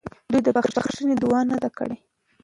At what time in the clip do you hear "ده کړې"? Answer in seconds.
1.63-1.97